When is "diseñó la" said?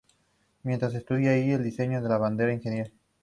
1.57-2.17